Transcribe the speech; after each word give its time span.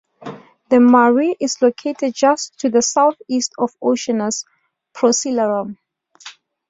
The 0.69 0.79
mare 0.79 1.35
is 1.39 1.61
located 1.61 2.15
just 2.15 2.57
to 2.61 2.69
the 2.69 2.81
southeast 2.81 3.51
of 3.59 3.69
Oceanus 3.83 4.45
Procellarum. 4.95 5.77